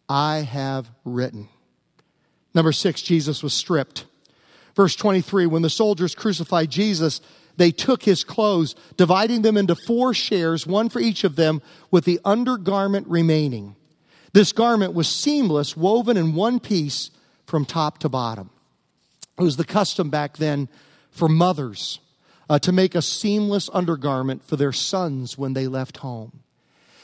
[0.07, 1.47] I have written.
[2.53, 4.05] Number six, Jesus was stripped.
[4.79, 7.19] Verse 23 When the soldiers crucified Jesus,
[7.57, 11.61] they took his clothes, dividing them into four shares, one for each of them,
[11.91, 13.75] with the undergarment remaining.
[14.31, 17.11] This garment was seamless, woven in one piece
[17.45, 18.51] from top to bottom.
[19.37, 20.69] It was the custom back then
[21.11, 21.99] for mothers
[22.49, 26.39] uh, to make a seamless undergarment for their sons when they left home.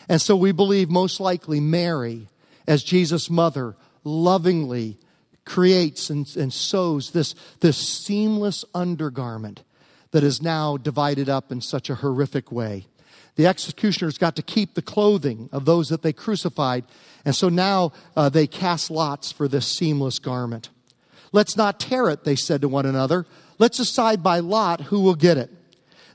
[0.08, 2.30] And so we believe most likely Mary
[2.70, 4.98] as Jesus' mother lovingly
[5.46, 9.64] creates and, and sews this, this seamless undergarment
[10.12, 12.88] that is now divided up in such a horrific way.
[13.36, 16.86] The executioners got to keep the clothing of those that they crucified,
[17.26, 20.70] and so now uh, they cast lots for this seamless garment.
[21.32, 23.26] Let's not tear it, they said to one another.
[23.58, 25.52] Let's decide by lot who will get it.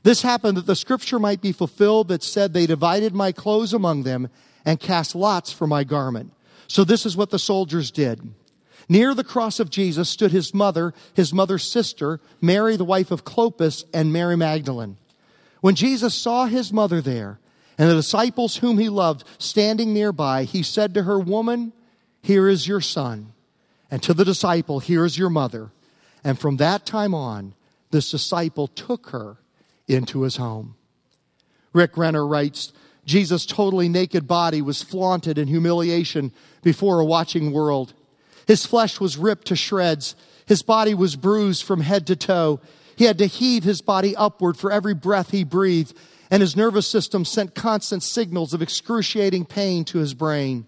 [0.03, 4.01] This happened that the scripture might be fulfilled that said, They divided my clothes among
[4.01, 4.29] them
[4.65, 6.33] and cast lots for my garment.
[6.67, 8.33] So this is what the soldiers did.
[8.89, 13.23] Near the cross of Jesus stood his mother, his mother's sister, Mary, the wife of
[13.23, 14.97] Clopas, and Mary Magdalene.
[15.61, 17.39] When Jesus saw his mother there
[17.77, 21.73] and the disciples whom he loved standing nearby, he said to her, Woman,
[22.21, 23.33] here is your son.
[23.89, 25.71] And to the disciple, here is your mother.
[26.23, 27.53] And from that time on,
[27.91, 29.37] this disciple took her
[29.87, 30.75] into his home.
[31.73, 32.73] Rick Renner writes,
[33.05, 37.93] Jesus' totally naked body was flaunted in humiliation before a watching world.
[38.51, 40.13] His flesh was ripped to shreds.
[40.45, 42.59] His body was bruised from head to toe.
[42.97, 45.95] He had to heave his body upward for every breath he breathed,
[46.29, 50.67] and his nervous system sent constant signals of excruciating pain to his brain.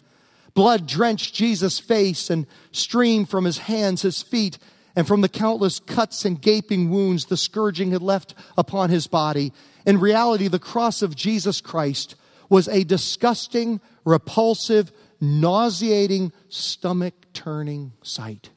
[0.54, 4.58] Blood drenched Jesus' face and streamed from his hands, his feet,
[4.96, 9.52] and from the countless cuts and gaping wounds the scourging had left upon his body.
[9.86, 12.16] In reality, the cross of Jesus Christ
[12.48, 14.94] was a disgusting, repulsive,
[15.24, 18.50] nauseating, stomach turning sight.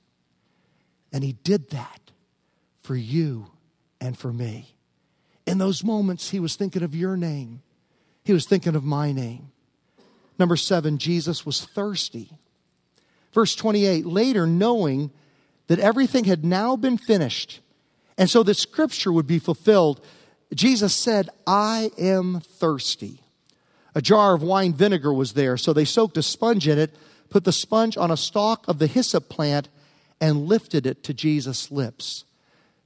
[1.13, 2.11] And he did that
[2.83, 3.47] for you
[4.01, 4.75] and for me.
[5.47, 7.63] In those moments, he was thinking of your name,
[8.25, 9.53] he was thinking of my name.
[10.39, 12.31] Number seven, Jesus was thirsty.
[13.33, 15.11] Verse 28 later, knowing
[15.69, 17.61] that everything had now been finished,
[18.19, 20.05] and so the scripture would be fulfilled,
[20.55, 23.21] Jesus said, I am thirsty.
[23.97, 26.95] A jar of wine vinegar was there, so they soaked a sponge in it,
[27.31, 29.71] put the sponge on a stalk of the hyssop plant,
[30.21, 32.27] and lifted it to Jesus' lips.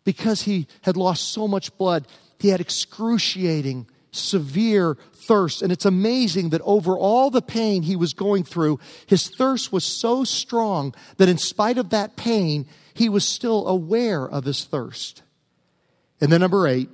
[0.05, 2.07] Because he had lost so much blood,
[2.39, 5.63] he had excruciating, severe thirst.
[5.63, 9.85] And it's amazing that over all the pain he was going through, his thirst was
[9.85, 15.23] so strong that in spite of that pain, he was still aware of his thirst.
[16.21, 16.89] And then, number eight,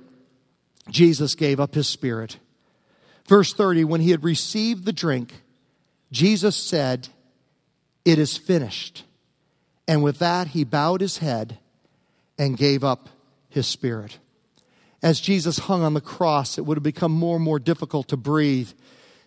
[0.89, 2.37] Jesus gave up his spirit.
[3.27, 5.41] Verse 30 When he had received the drink,
[6.11, 7.09] Jesus said,
[8.05, 9.03] It is finished.
[9.87, 11.59] And with that, he bowed his head
[12.37, 13.09] and gave up
[13.49, 14.19] his spirit.
[15.01, 18.17] As Jesus hung on the cross, it would have become more and more difficult to
[18.17, 18.71] breathe.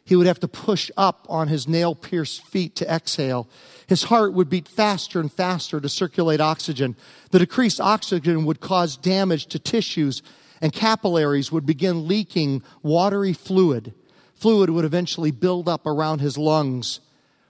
[0.04, 3.48] He would have to push up on his nail pierced feet to exhale.
[3.86, 6.96] His heart would beat faster and faster to circulate oxygen.
[7.30, 10.22] The decreased oxygen would cause damage to tissues
[10.60, 13.94] and capillaries would begin leaking watery fluid.
[14.34, 17.00] Fluid would eventually build up around his lungs.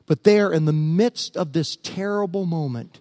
[0.07, 3.01] But there, in the midst of this terrible moment,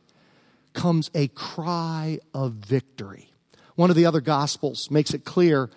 [0.73, 3.29] comes a cry of victory.
[3.75, 5.69] One of the other gospels makes it clear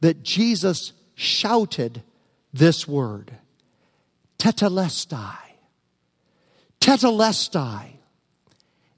[0.00, 2.02] that Jesus shouted
[2.52, 3.32] this word
[4.38, 5.36] tetelestai.
[6.80, 7.96] Tetelestai.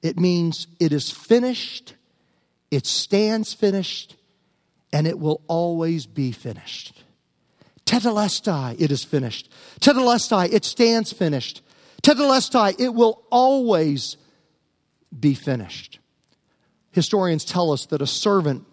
[0.03, 1.95] It means it is finished,
[2.71, 4.17] it stands finished,
[4.93, 7.03] and it will always be finished.
[7.87, 9.51] Tetelestai, it is finished.
[9.81, 11.63] Tetelestai, it stands finished.
[12.03, 14.17] Tetelestai, it will always
[15.19, 15.99] be finished.
[16.90, 18.67] Historians tell us that a servant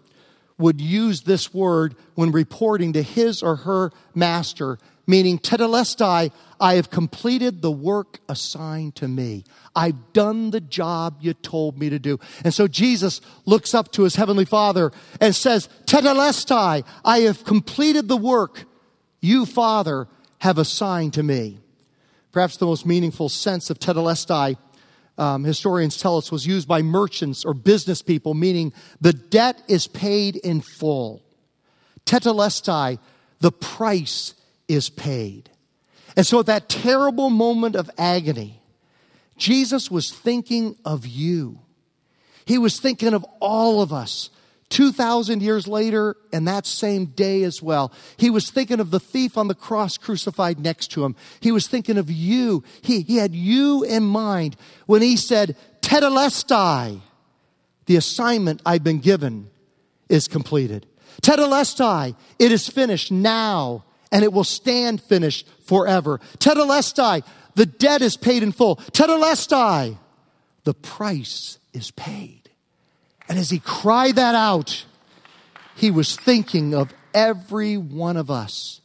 [0.58, 6.30] would use this word when reporting to his or her master, meaning tetelestai,
[6.60, 9.44] I have completed the work assigned to me.
[9.74, 12.18] I've done the job you told me to do.
[12.44, 18.08] And so Jesus looks up to his heavenly Father and says, Tetelestai, I have completed
[18.08, 18.64] the work
[19.20, 20.06] you, Father,
[20.38, 21.60] have assigned to me.
[22.32, 24.56] Perhaps the most meaningful sense of tetelestai,
[25.18, 29.86] um, historians tell us, was used by merchants or business people, meaning the debt is
[29.86, 31.22] paid in full.
[32.06, 32.98] Tetelestai,
[33.40, 34.34] the price
[34.68, 35.50] is paid.
[36.16, 38.60] And so at that terrible moment of agony,
[39.36, 41.60] Jesus was thinking of you.
[42.44, 44.30] He was thinking of all of us
[44.70, 49.36] 2,000 years later, and that same day as well, he was thinking of the thief
[49.36, 51.16] on the cross crucified next to him.
[51.40, 52.62] He was thinking of you.
[52.80, 54.56] He, he had you in mind
[54.86, 57.00] when he said, Tetelestai,
[57.86, 59.50] the assignment I've been given
[60.08, 60.86] is completed.
[61.20, 66.20] Tetelestai, it is finished now, and it will stand finished forever.
[66.38, 67.22] Tetelestai,
[67.54, 68.76] the debt is paid in full.
[68.76, 69.96] Tetelestai,
[70.64, 72.50] the price is paid.
[73.28, 74.84] And as he cried that out,
[75.76, 78.80] he was thinking of every one of us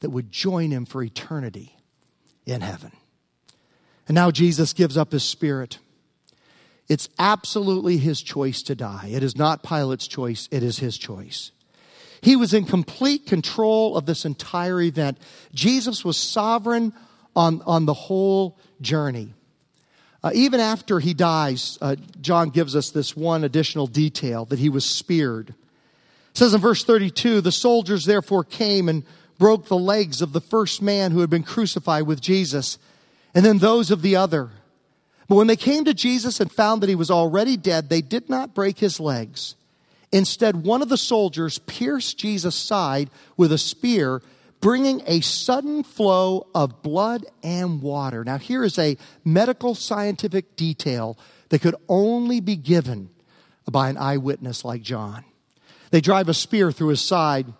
[0.00, 1.76] that would join him for eternity
[2.46, 2.92] in heaven.
[4.08, 5.78] And now Jesus gives up his spirit.
[6.88, 9.10] It's absolutely his choice to die.
[9.12, 11.52] It is not Pilate's choice, it is his choice.
[12.22, 15.18] He was in complete control of this entire event.
[15.52, 16.92] Jesus was sovereign
[17.34, 19.34] on, on the whole journey.
[20.22, 24.68] Uh, even after he dies, uh, John gives us this one additional detail that he
[24.68, 25.48] was speared.
[25.50, 29.02] It says in verse 32 the soldiers therefore came and
[29.36, 32.78] broke the legs of the first man who had been crucified with Jesus,
[33.34, 34.50] and then those of the other.
[35.26, 38.30] But when they came to Jesus and found that he was already dead, they did
[38.30, 39.56] not break his legs.
[40.12, 44.22] Instead, one of the soldiers pierced Jesus' side with a spear
[44.60, 48.22] bringing a sudden flow of blood and water.
[48.22, 53.10] Now, here is a medical scientific detail that could only be given
[53.70, 55.24] by an eyewitness like John.
[55.90, 57.52] They drive a spear through his side.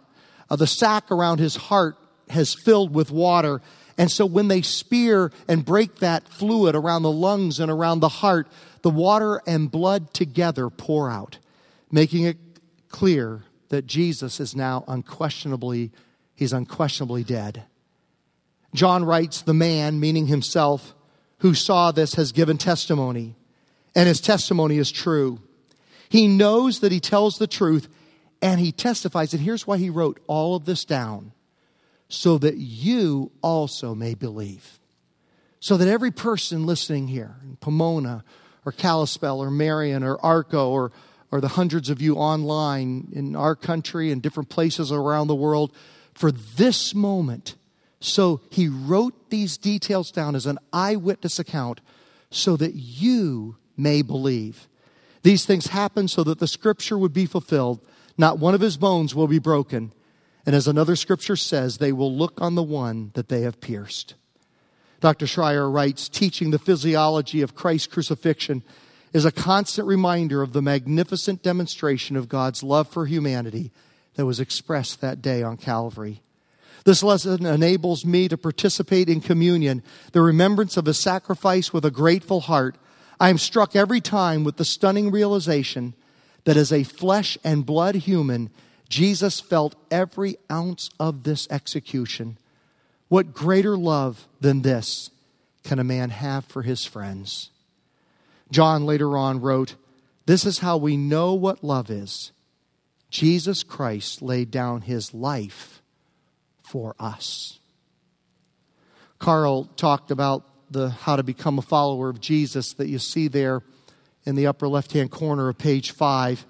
[0.49, 1.97] Uh, the sac around his heart
[2.31, 3.61] has filled with water.
[3.99, 8.09] And so when they spear and break that fluid around the lungs and around the
[8.09, 8.49] heart,
[8.83, 11.39] the water and blood together pour out,
[11.93, 12.39] making it
[12.89, 15.93] clear that Jesus is now unquestionably
[16.35, 17.65] he's unquestionably dead.
[18.75, 20.95] John writes, The man, meaning himself,
[21.39, 23.37] who saw this has given testimony,
[23.95, 25.41] and his testimony is true.
[26.09, 27.89] He knows that he tells the truth,
[28.41, 29.33] and he testifies.
[29.33, 31.33] And here's why he wrote all of this down
[32.09, 34.79] so that you also may believe.
[35.61, 38.25] So that every person listening here in Pomona
[38.65, 40.93] or Kalispell or Marion or Arco or,
[41.33, 45.73] or the hundreds of you online in our country and different places around the world
[46.13, 47.57] for this moment.
[48.01, 51.81] So he wrote these details down as an eyewitness account
[52.31, 54.69] so that you may believe.
[55.23, 57.81] These things happened so that the scripture would be fulfilled.
[58.19, 59.93] Not one of his bones will be broken.
[60.45, 64.15] And as another scripture says, they will look on the one that they have pierced.
[65.01, 65.27] Dr.
[65.27, 68.63] Schreier writes, teaching the physiology of Christ's crucifixion
[69.13, 73.71] is a constant reminder of the magnificent demonstration of God's love for humanity
[74.15, 76.21] that was expressed that day on Calvary.
[76.85, 79.83] This lesson enables me to participate in communion,
[80.13, 82.77] the remembrance of a sacrifice with a grateful heart.
[83.21, 85.95] I am struck every time with the stunning realization
[86.45, 88.51] that as a flesh and blood human,
[88.89, 92.37] Jesus felt every ounce of this execution.
[93.09, 95.11] What greater love than this
[95.63, 97.52] can a man have for his friends?
[98.53, 99.75] John later on wrote,
[100.27, 102.33] This is how we know what love is
[103.11, 105.83] Jesus Christ laid down his life
[106.63, 107.59] for us.
[109.19, 113.63] Carl talked about the how to become a follower of Jesus that you see there
[114.25, 116.47] in the upper left hand corner of page 5.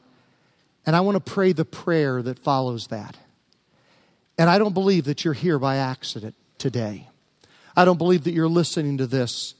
[0.86, 3.16] And I want to pray the prayer that follows that.
[4.38, 7.08] And I don't believe that you're here by accident today.
[7.76, 9.54] I don't believe that you're listening to this,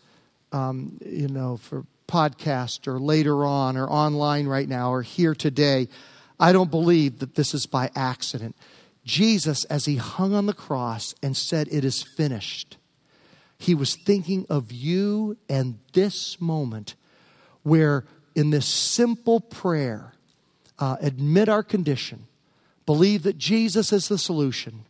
[0.53, 5.89] um, you know, for podcast or later on or online right now or here today.
[6.39, 8.55] I don't believe that this is by accident.
[9.05, 12.77] Jesus, as he hung on the cross and said, It is finished,
[13.59, 16.97] he was thinking of you and this moment
[17.63, 18.05] where,
[18.35, 20.13] in this simple prayer,
[20.79, 22.27] uh, admit our condition,
[22.87, 24.85] believe that Jesus is the solution,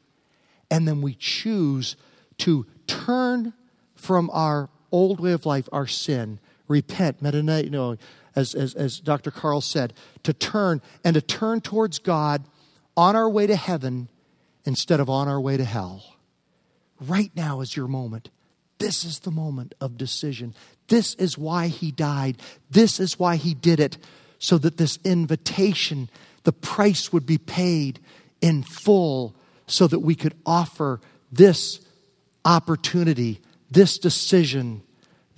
[0.70, 1.96] and then we choose
[2.38, 3.52] to turn
[3.94, 6.38] from our old way of life, our sin,
[6.68, 7.96] repent, meditate, no,
[8.34, 9.30] as, as, as Dr.
[9.30, 9.92] Carl said,
[10.22, 12.44] to turn and to turn towards God
[12.96, 14.08] on our way to heaven
[14.64, 16.16] instead of on our way to hell.
[17.00, 18.30] Right now is your moment.
[18.78, 20.54] This is the moment of decision.
[20.88, 22.36] This is why he died.
[22.70, 23.96] This is why he did it,
[24.38, 26.08] so that this invitation,
[26.44, 28.00] the price would be paid
[28.40, 29.34] in full,
[29.66, 31.00] so that we could offer
[31.30, 31.80] this
[32.44, 33.40] opportunity,
[33.70, 34.82] this decision,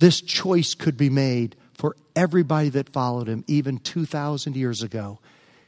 [0.05, 5.17] this choice could be made for everybody that followed him even 2,000 years ago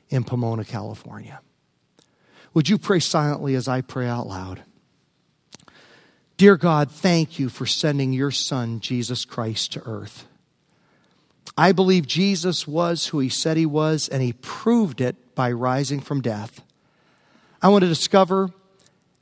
[0.09, 1.41] in Pomona, California.
[2.53, 4.61] Would you pray silently as I pray out loud?
[6.37, 10.27] Dear God, thank you for sending your Son, Jesus Christ, to earth.
[11.57, 15.99] I believe Jesus was who he said he was, and he proved it by rising
[15.99, 16.61] from death.
[17.59, 18.51] I want to discover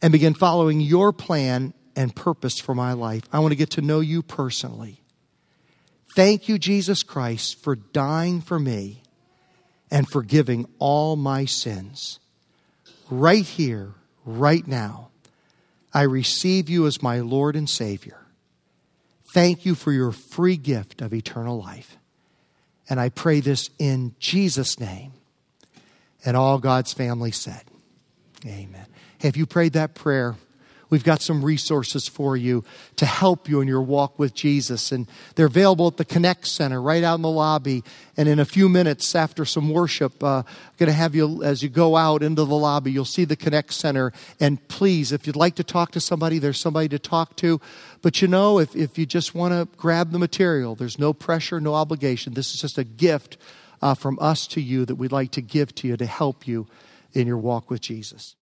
[0.02, 3.24] and begin following your plan and purpose for my life.
[3.32, 5.00] I want to get to know you personally.
[6.16, 9.04] Thank you, Jesus Christ, for dying for me
[9.92, 12.20] and forgiving all my sins.
[13.10, 15.10] Right here, right now,
[15.94, 18.18] I receive you as my Lord and Savior.
[19.34, 21.98] Thank you for your free gift of eternal life.
[22.90, 25.12] And I pray this in Jesus' name.
[26.24, 27.64] And all God's family said,
[28.46, 28.86] Amen.
[29.20, 30.38] Have you prayed that prayer,
[30.96, 32.64] We've got some resources for you
[32.96, 34.94] to help you in your walk with Jesus.
[34.94, 37.84] And they're available at the Connect Center right out in the lobby.
[38.16, 40.46] And in a few minutes after some worship, uh, I'm
[40.78, 43.74] going to have you, as you go out into the lobby, you'll see the Connect
[43.74, 44.14] Center.
[44.40, 47.60] And please, if you'd like to talk to somebody, there's somebody to talk to.
[48.02, 51.60] But you know, if, if you just want to grab the material, there's no pressure,
[51.60, 52.36] no obligation.
[52.36, 53.36] This is just a gift
[53.82, 56.68] uh, from us to you that we'd like to give to you to help you
[57.12, 58.38] in your walk with Jesus.